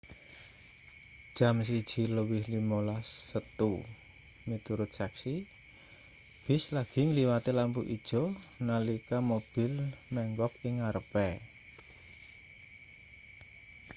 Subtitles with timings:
[1.37, 3.73] jam 1:15 setu
[4.47, 5.35] miturut seksi
[6.45, 8.23] bis lagi ngliwati lampu ijo
[8.67, 9.71] nalika mobil
[10.13, 11.29] menggok ing ngarepe